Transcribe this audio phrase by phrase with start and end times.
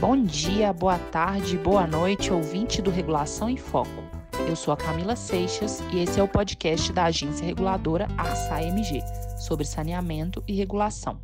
[0.00, 3.90] Bom dia, boa tarde, boa noite, ouvinte do Regulação em Foco.
[4.48, 9.02] Eu sou a Camila Seixas e esse é o podcast da agência reguladora ARSA-MG
[9.40, 11.20] sobre saneamento e regulação.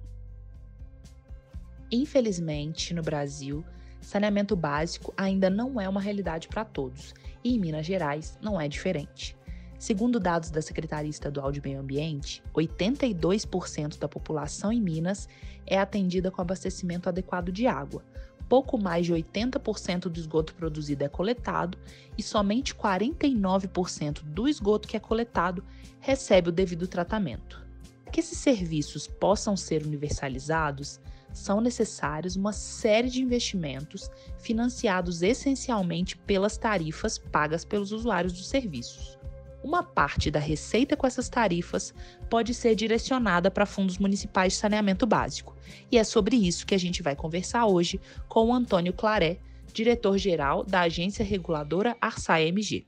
[1.88, 3.64] Infelizmente, no Brasil,
[4.00, 7.14] saneamento básico ainda não é uma realidade para todos
[7.44, 9.36] e em Minas Gerais não é diferente.
[9.78, 15.28] Segundo dados da Secretaria Estadual de Meio Ambiente, 82% da população em Minas
[15.64, 18.02] é atendida com abastecimento adequado de água.
[18.48, 21.78] Pouco mais de 80% do esgoto produzido é coletado
[22.16, 25.64] e somente 49% do esgoto que é coletado
[26.00, 27.64] recebe o devido tratamento.
[28.02, 31.00] Para que esses serviços possam ser universalizados,
[31.32, 39.18] são necessários uma série de investimentos financiados essencialmente pelas tarifas pagas pelos usuários dos serviços
[39.64, 41.94] uma parte da receita com essas tarifas
[42.28, 45.56] pode ser direcionada para fundos municipais de saneamento básico.
[45.90, 47.98] E é sobre isso que a gente vai conversar hoje
[48.28, 49.40] com o Antônio Claré,
[49.72, 52.86] diretor-geral da agência reguladora Arsa-MG.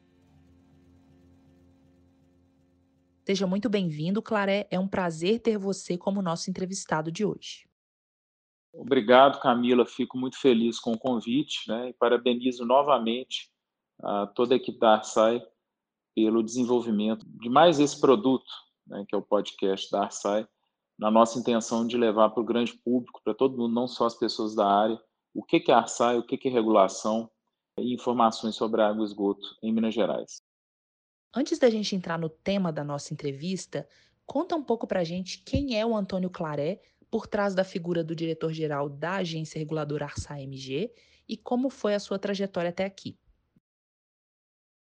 [3.25, 4.69] Seja muito bem-vindo, Claré.
[4.71, 7.67] É um prazer ter você como nosso entrevistado de hoje.
[8.73, 9.87] Obrigado, Camila.
[9.87, 13.51] Fico muito feliz com o convite né, e parabenizo novamente
[14.01, 15.43] a toda a equipe da Arsai
[16.17, 18.50] pelo desenvolvimento de mais esse produto,
[18.86, 20.48] né, que é o podcast da Arsai,
[20.98, 24.14] na nossa intenção de levar para o grande público, para todo mundo, não só as
[24.14, 24.98] pessoas da área,
[25.34, 27.31] o que é Arsai, o que é regulação
[27.78, 30.41] e informações sobre água e esgoto em Minas Gerais.
[31.34, 33.87] Antes da gente entrar no tema da nossa entrevista,
[34.25, 38.03] conta um pouco para a gente quem é o Antônio Claré por trás da figura
[38.03, 40.91] do diretor-geral da agência reguladora Arsai-MG
[41.28, 43.19] e como foi a sua trajetória até aqui.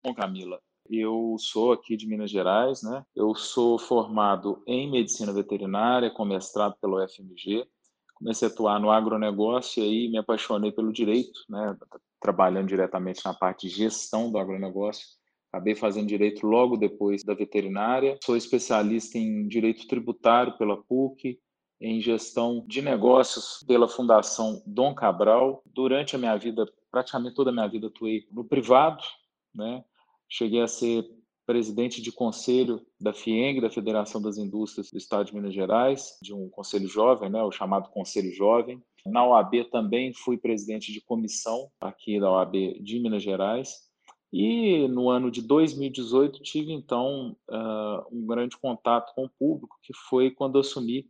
[0.02, 0.58] Bom, Camila,
[0.90, 3.04] eu sou aqui de Minas Gerais, né?
[3.14, 7.66] Eu sou formado em medicina veterinária, com mestrado pelo FMG.
[8.14, 11.76] Comecei a atuar no agronegócio e aí me apaixonei pelo direito, né?
[12.20, 15.06] Trabalhando diretamente na parte de gestão do agronegócio.
[15.52, 18.18] Acabei fazendo direito logo depois da veterinária.
[18.24, 21.38] Sou especialista em direito tributário pela PUC,
[21.80, 25.62] em gestão de negócios pela Fundação Dom Cabral.
[25.64, 29.02] Durante a minha vida, praticamente toda a minha vida, atuei no privado,
[29.54, 29.84] né?
[30.28, 31.04] Cheguei a ser
[31.46, 36.34] presidente de conselho da FIENG, da Federação das Indústrias do Estado de Minas Gerais, de
[36.34, 38.82] um conselho jovem, né, o chamado Conselho Jovem.
[39.06, 43.88] Na OAB também fui presidente de comissão aqui da OAB de Minas Gerais.
[44.30, 49.94] E no ano de 2018 tive então uh, um grande contato com o público, que
[49.94, 51.08] foi quando assumi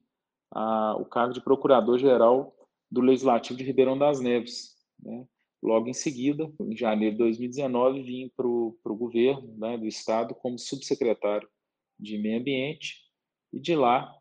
[0.55, 2.55] uh, o cargo de procurador-geral
[2.89, 4.77] do Legislativo de Ribeirão das Neves.
[5.03, 5.27] Né?
[5.63, 10.59] Logo em seguida, em janeiro de 2019, vim para o governo né, do estado como
[10.59, 11.49] subsecretário
[11.99, 13.03] de Meio Ambiente
[13.53, 14.15] e de lá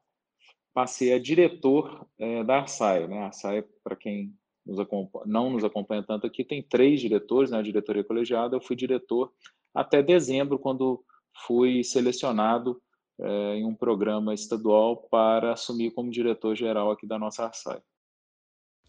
[0.73, 3.07] passei a diretor é, da Arsaia.
[3.07, 3.19] Né?
[3.19, 4.33] A Arsaia, para quem
[4.65, 4.77] nos
[5.25, 7.59] não nos acompanha tanto aqui, tem três diretores, né?
[7.59, 8.55] a diretoria colegiada.
[8.55, 9.31] Eu fui diretor
[9.73, 11.03] até dezembro, quando
[11.45, 12.81] fui selecionado
[13.19, 17.83] é, em um programa estadual para assumir como diretor-geral aqui da nossa Arsaia.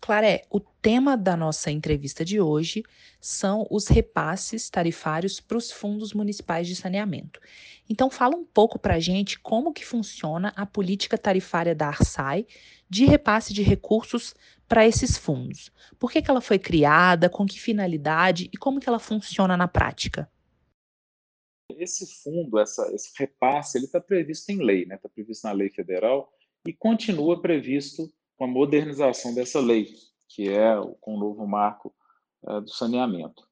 [0.00, 2.84] Claré, o tema da nossa entrevista de hoje
[3.20, 7.40] são os repasses tarifários para os fundos municipais de saneamento.
[7.90, 12.46] Então, fala um pouco para a gente como que funciona a política tarifária da Arsai
[12.88, 14.34] de repasse de recursos
[14.68, 15.70] para esses fundos.
[15.98, 19.66] Por que, que ela foi criada, com que finalidade e como que ela funciona na
[19.66, 20.30] prática?
[21.70, 25.00] Esse fundo, essa, esse repasse, ele está previsto em lei, está né?
[25.02, 26.32] Tá previsto na lei federal
[26.66, 29.92] e continua previsto com a modernização dessa lei,
[30.28, 31.92] que é com o novo marco
[32.46, 33.46] é, do saneamento.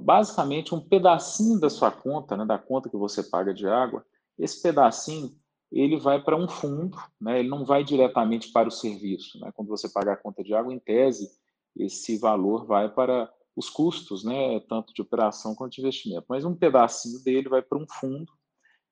[0.00, 4.06] Basicamente, um pedacinho da sua conta, né, da conta que você paga de água,
[4.38, 5.36] esse pedacinho
[5.70, 9.40] ele vai para um fundo, né, ele não vai diretamente para o serviço.
[9.40, 9.50] Né?
[9.54, 11.30] Quando você paga a conta de água, em tese,
[11.76, 16.26] esse valor vai para os custos, né, tanto de operação quanto de investimento.
[16.28, 18.30] Mas um pedacinho dele vai para um fundo,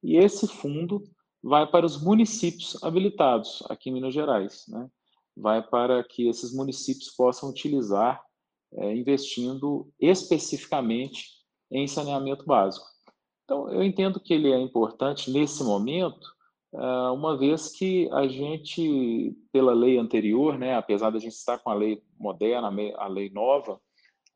[0.02, 1.04] e esse fundo
[1.42, 4.64] vai para os municípios habilitados aqui em Minas Gerais.
[4.68, 4.90] Né?
[5.40, 8.22] Vai para que esses municípios possam utilizar,
[8.74, 11.26] é, investindo especificamente
[11.70, 12.86] em saneamento básico.
[13.44, 16.24] Então, eu entendo que ele é importante nesse momento,
[16.72, 21.58] uh, uma vez que a gente, pela lei anterior, né, apesar de a gente estar
[21.58, 23.80] com a lei moderna, a lei nova,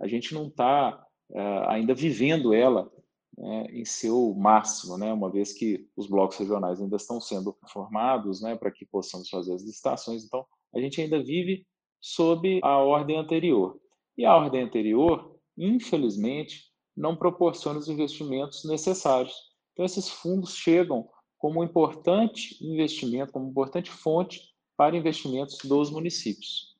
[0.01, 2.91] a gente não está uh, ainda vivendo ela
[3.39, 8.41] né, em seu máximo, né, uma vez que os blocos regionais ainda estão sendo formados
[8.41, 10.25] né, para que possamos fazer as licitações.
[10.25, 11.67] Então, a gente ainda vive
[12.00, 13.81] sob a ordem anterior.
[14.17, 16.65] E a ordem anterior, infelizmente,
[16.97, 19.35] não proporciona os investimentos necessários.
[19.73, 24.41] Então, esses fundos chegam como um importante investimento, como importante fonte
[24.76, 26.75] para investimentos dos municípios.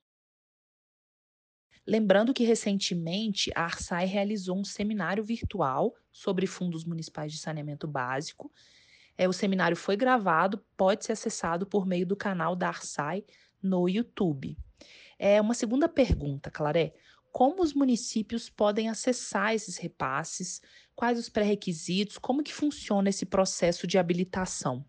[1.87, 8.51] Lembrando que recentemente a Arsai realizou um seminário virtual sobre fundos municipais de saneamento básico.
[9.19, 13.23] É, o seminário foi gravado, pode ser acessado por meio do canal da Arsai
[13.65, 14.57] no YouTube.
[15.19, 16.95] É uma segunda pergunta, Claré.
[17.33, 20.61] Como os municípios podem acessar esses repasses?
[20.95, 22.19] Quais os pré-requisitos?
[22.19, 24.85] Como que funciona esse processo de habilitação?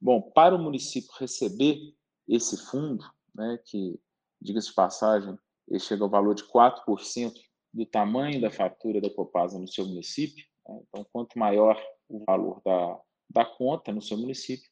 [0.00, 1.94] Bom, para o município receber
[2.26, 4.00] esse fundo, né, que,
[4.40, 5.36] diga-se de passagem,
[5.68, 7.34] ele chega ao valor de 4%
[7.72, 10.44] do tamanho da fatura da Copasa no seu município.
[10.68, 10.80] Né?
[10.88, 14.68] Então, quanto maior o valor da, da conta no seu município,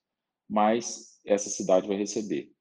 [0.48, 2.52] mais essa cidade vai receber.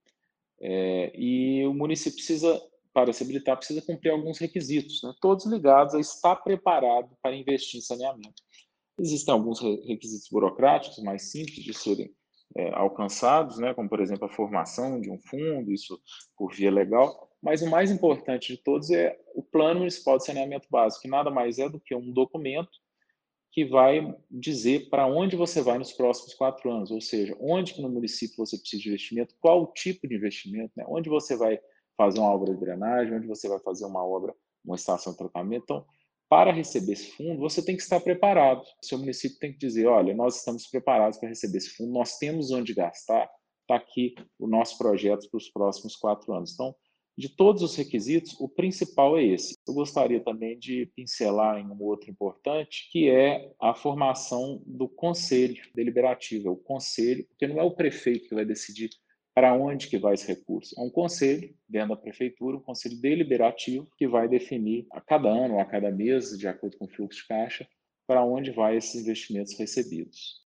[0.62, 2.62] É, e o município precisa,
[2.94, 5.14] para se habilitar, precisa cumprir alguns requisitos, né?
[5.22, 8.44] todos ligados a estar preparado para investir em saneamento.
[9.00, 12.12] Existem alguns requisitos burocráticos mais simples de serem
[12.58, 13.74] é, alcançados, né?
[13.74, 16.00] como, por exemplo, a formação de um fundo, isso
[16.36, 20.68] por via legal, mas o mais importante de todos é o Plano Municipal de Saneamento
[20.70, 22.72] Básico, que nada mais é do que um documento
[23.52, 27.90] que vai dizer para onde você vai nos próximos quatro anos, ou seja, onde no
[27.90, 30.86] município você precisa de investimento, qual o tipo de investimento, né?
[30.88, 31.60] onde você vai
[31.98, 35.64] fazer uma obra de drenagem, onde você vai fazer uma obra, uma estação de tratamento.
[35.64, 35.86] Então,
[36.30, 38.62] para receber esse fundo, você tem que estar preparado.
[38.62, 42.18] O seu município tem que dizer, olha, nós estamos preparados para receber esse fundo, nós
[42.18, 43.28] temos onde gastar,
[43.62, 46.54] está aqui o nosso projeto para os próximos quatro anos.
[46.54, 46.76] Então,
[47.20, 49.58] de todos os requisitos, o principal é esse.
[49.68, 55.62] Eu gostaria também de pincelar em um outro importante, que é a formação do conselho
[55.76, 58.90] deliberativo, é o conselho, porque não é o prefeito que vai decidir
[59.36, 60.74] para onde que vai esse recurso.
[60.80, 65.60] É um conselho dentro da prefeitura, um conselho deliberativo que vai definir a cada ano
[65.60, 67.68] a cada mês, de acordo com o fluxo de caixa,
[68.08, 70.48] para onde vai esses investimentos recebidos.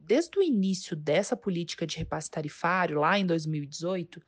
[0.00, 4.20] Desde o início dessa política de repasse tarifário, lá em 2018,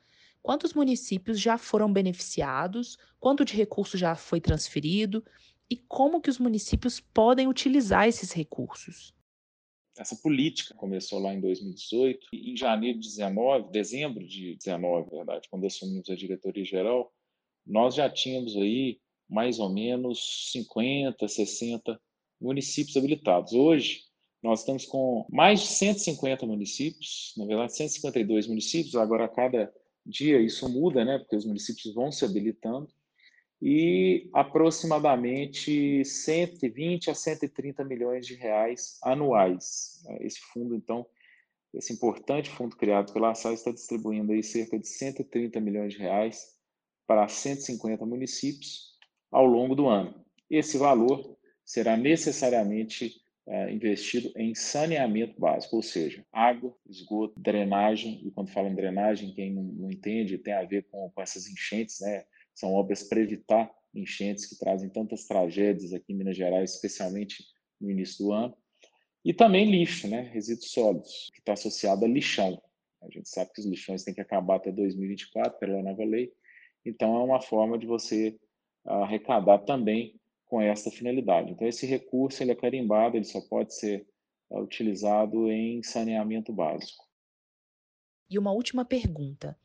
[0.47, 2.97] Quantos municípios já foram beneficiados?
[3.19, 5.21] Quanto de recurso já foi transferido?
[5.69, 9.13] E como que os municípios podem utilizar esses recursos?
[9.97, 15.49] Essa política começou lá em 2018 e em janeiro de 19, dezembro de 19, verdade,
[15.49, 17.11] quando assumimos a diretoria geral,
[17.65, 21.99] nós já tínhamos aí mais ou menos 50, 60
[22.39, 23.51] municípios habilitados.
[23.51, 24.03] Hoje,
[24.41, 29.73] nós estamos com mais de 150 municípios, na verdade, 152 municípios, agora a cada
[30.07, 32.87] dia isso muda, né, porque os municípios vão se habilitando,
[33.61, 40.03] e aproximadamente 120 a 130 milhões de reais anuais.
[40.21, 41.05] Esse fundo, então,
[41.73, 46.55] esse importante fundo criado pela SAI está distribuindo aí cerca de 130 milhões de reais
[47.05, 48.95] para 150 municípios
[49.31, 50.13] ao longo do ano.
[50.49, 58.31] Esse valor será necessariamente é, investido em saneamento básico, ou seja, água, esgoto, drenagem, e
[58.31, 61.99] quando fala em drenagem, quem não, não entende, tem a ver com, com essas enchentes,
[62.01, 62.25] né?
[62.53, 67.45] São obras para evitar enchentes que trazem tantas tragédias aqui em Minas Gerais, especialmente
[67.79, 68.55] no início do ano.
[69.23, 70.21] E também lixo, né?
[70.33, 72.61] resíduos sólidos, que está associado a lixão.
[73.01, 76.33] A gente sabe que os lixões têm que acabar até 2024 pela nova lei.
[76.85, 78.37] Então, é uma forma de você
[78.85, 81.51] arrecadar também com essa finalidade.
[81.51, 84.07] Então, esse recurso ele é carimbado, ele só pode ser
[84.49, 87.05] uh, utilizado em saneamento básico.
[88.29, 89.57] E uma última pergunta.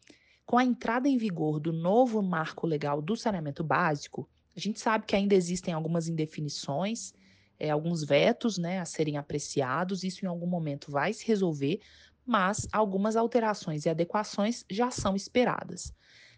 [0.44, 5.06] Com a entrada em vigor do novo marco legal do saneamento básico, a gente sabe
[5.06, 7.14] que ainda existem algumas indefinições,
[7.58, 11.80] é, alguns vetos né, a serem apreciados, isso em algum momento vai se resolver,
[12.26, 15.94] mas algumas alterações e adequações já são esperadas.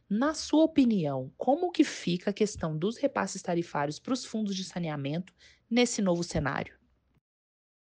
[0.08, 4.64] Na sua opinião, como que fica a questão dos repasses tarifários para os fundos de
[4.64, 5.32] saneamento
[5.70, 6.78] nesse novo cenário?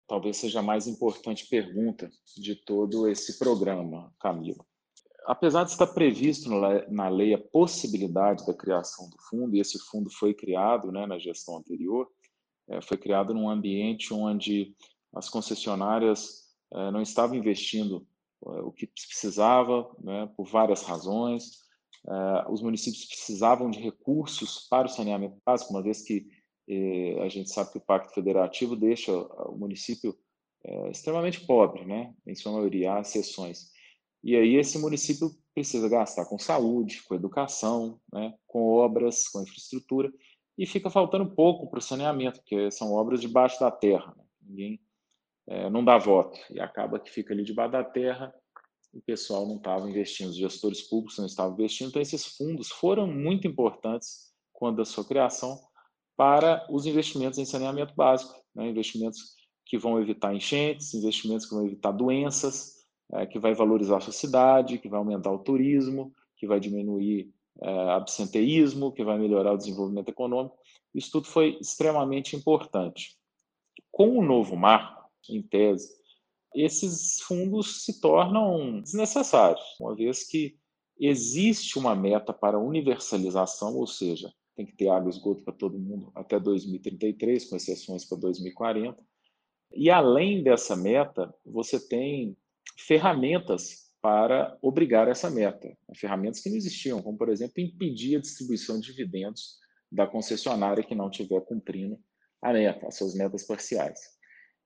[0.06, 4.64] Talvez seja a mais importante pergunta de todo esse programa, Camila.
[5.24, 6.50] Apesar de estar previsto
[6.90, 11.18] na lei a possibilidade da criação do fundo, e esse fundo foi criado né, na
[11.18, 12.08] gestão anterior,
[12.68, 14.74] é, foi criado num ambiente onde
[15.14, 18.06] as concessionárias é, não estavam investindo
[18.44, 21.61] é, o que precisava, né, por várias razões,
[22.48, 26.26] os municípios precisavam de recursos para o saneamento básico, uma vez que
[26.68, 30.16] eh, a gente sabe que o Pacto Federativo deixa o município
[30.64, 32.14] eh, extremamente pobre, né?
[32.26, 33.70] em sua maioria, há exceções.
[34.22, 38.34] E aí esse município precisa gastar com saúde, com educação, né?
[38.46, 40.12] com obras, com infraestrutura,
[40.56, 44.14] e fica faltando pouco para o saneamento, porque são obras debaixo da terra.
[44.16, 44.24] Né?
[44.42, 44.80] Ninguém
[45.48, 48.32] eh, não dá voto, e acaba que fica ali debaixo da terra,
[48.92, 51.88] o pessoal não estava investindo, os gestores públicos não estavam investindo.
[51.88, 55.58] Então, esses fundos foram muito importantes quando a sua criação
[56.16, 58.68] para os investimentos em saneamento básico, né?
[58.68, 59.34] investimentos
[59.64, 62.82] que vão evitar enchentes, investimentos que vão evitar doenças,
[63.12, 67.32] é, que vai valorizar a sua cidade, que vai aumentar o turismo, que vai diminuir
[67.60, 70.56] é, absenteísmo, que vai melhorar o desenvolvimento econômico.
[70.94, 73.16] Isso tudo foi extremamente importante.
[73.90, 75.88] Com o novo marco, em tese,
[76.54, 80.56] esses fundos se tornam desnecessários, uma vez que
[80.98, 85.78] existe uma meta para universalização, ou seja, tem que ter água e esgoto para todo
[85.78, 89.02] mundo até 2033, com exceções para 2040.
[89.74, 92.36] E além dessa meta, você tem
[92.78, 98.78] ferramentas para obrigar essa meta, ferramentas que não existiam, como por exemplo impedir a distribuição
[98.78, 99.56] de dividendos
[99.90, 101.98] da concessionária que não estiver cumprindo
[102.40, 104.00] a meta, as suas metas parciais.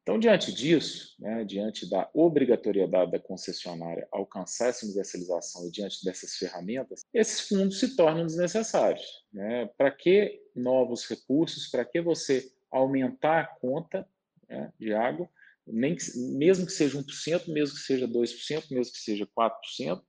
[0.07, 6.37] Então, diante disso, né, diante da obrigatoriedade da concessionária alcançar essa universalização e diante dessas
[6.37, 9.05] ferramentas, esses fundos se tornam desnecessários.
[9.33, 9.69] Né?
[9.77, 11.67] Para que novos recursos?
[11.69, 14.09] Para que você aumentar a conta
[14.49, 15.29] né, de água,
[15.67, 20.01] nem que, mesmo que seja 1%, mesmo que seja 2%, mesmo que seja 4%,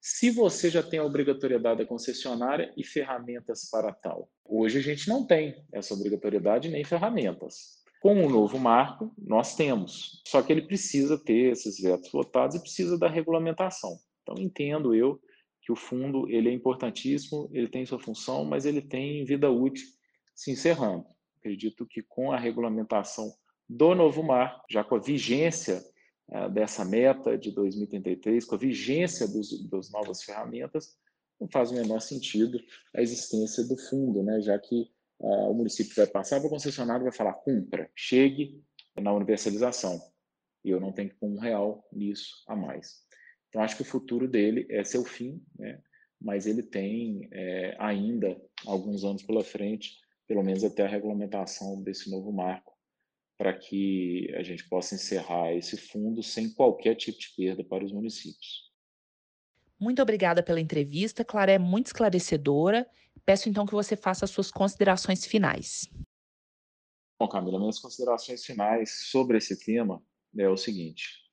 [0.00, 4.28] se você já tem a obrigatoriedade da concessionária e ferramentas para tal.
[4.44, 7.85] Hoje a gente não tem essa obrigatoriedade nem ferramentas.
[8.06, 12.60] Com o novo marco, nós temos, só que ele precisa ter esses vetos votados e
[12.60, 13.98] precisa da regulamentação.
[14.22, 15.20] Então, entendo eu
[15.60, 19.88] que o fundo ele é importantíssimo, ele tem sua função, mas ele tem vida útil
[20.36, 21.04] se encerrando.
[21.40, 23.28] Acredito que com a regulamentação
[23.68, 25.82] do novo marco, já com a vigência
[26.28, 30.96] uh, dessa meta de 2033, com a vigência dos, das novas ferramentas,
[31.40, 32.60] não faz o menor sentido
[32.94, 34.40] a existência do fundo, né?
[34.42, 38.62] já que o município vai passar para o concessionário vai falar, cumpra, chegue
[38.94, 40.00] na universalização.
[40.64, 43.04] E eu não tenho que pôr um real nisso a mais.
[43.48, 45.80] Então, acho que o futuro dele é seu fim, né?
[46.20, 49.96] mas ele tem é, ainda alguns anos pela frente,
[50.26, 52.74] pelo menos até a regulamentação desse novo marco,
[53.38, 57.92] para que a gente possa encerrar esse fundo sem qualquer tipo de perda para os
[57.92, 58.72] municípios.
[59.78, 62.88] Muito obrigada pela entrevista, Clara, é muito esclarecedora.
[63.24, 65.90] Peço então que você faça as suas considerações finais.
[67.18, 70.02] Bom, Camila, minhas considerações finais sobre esse tema
[70.36, 71.26] é o seguinte: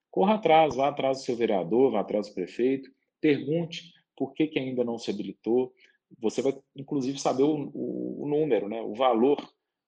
[0.10, 2.90] corra atrás, vá atrás do seu vereador, vá atrás do prefeito,
[3.22, 5.74] pergunte por que, que ainda não se habilitou.
[6.20, 8.82] Você vai, inclusive, saber o, o, o número, né?
[8.82, 9.38] o valor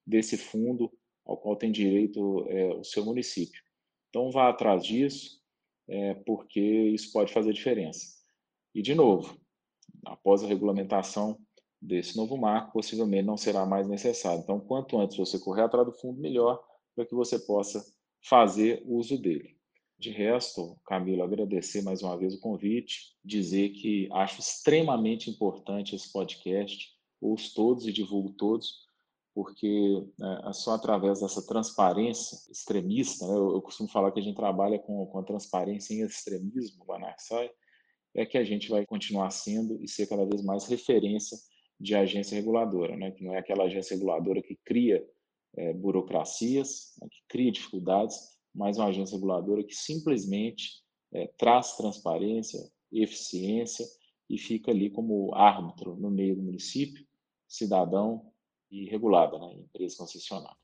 [0.06, 0.92] desse fundo
[1.26, 3.62] ao qual tem direito é, o seu município.
[4.10, 5.41] Então, vá atrás disso,
[5.92, 8.08] é, porque isso pode fazer diferença.
[8.74, 9.38] E, de novo,
[10.06, 11.38] após a regulamentação
[11.82, 14.42] desse novo marco, possivelmente não será mais necessário.
[14.42, 16.64] Então, quanto antes você correr atrás do fundo, melhor
[16.96, 17.86] para que você possa
[18.22, 19.58] fazer uso dele.
[20.00, 26.12] De resto, Camilo, agradecer mais uma vez o convite, dizer que acho extremamente importante esse
[26.12, 28.86] podcast, ouço todos e divulgo todos,
[29.34, 34.24] porque né, é só através dessa transparência extremista, né, eu, eu, costumo falar que a
[34.24, 37.50] gente trabalha com, com a transparência em extremismo lá na Arsai,
[38.14, 41.38] é que a gente vai continuar sendo e ser cada vez mais referência
[41.80, 45.04] de agência reguladora, né, que não é aquela agência reguladora que cria
[45.56, 48.18] é, burocracias, né, que cria dificuldades,
[48.54, 50.82] mas uma agência reguladora que simplesmente
[51.14, 52.60] é, traz transparência,
[52.92, 53.86] eficiência
[54.30, 57.06] e fica ali como árbitro no meio do município,
[57.48, 58.31] cidadão
[58.72, 60.56] e regulada, né, empresa concessionária.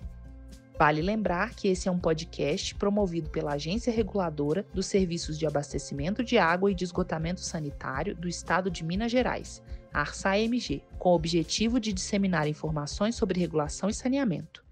[0.78, 6.22] Vale lembrar que esse é um podcast promovido pela Agência Reguladora dos Serviços de Abastecimento
[6.22, 9.64] de Água e de Esgotamento Sanitário do Estado de Minas Gerais,
[9.94, 14.65] a ARSAI-MG, com o objetivo de disseminar informações sobre regulação e saneamento.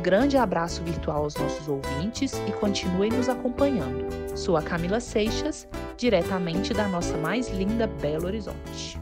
[0.00, 4.06] Grande abraço virtual aos nossos ouvintes e continuem nos acompanhando.
[4.36, 8.98] Sou a Camila Seixas, diretamente da nossa mais linda Belo Horizonte.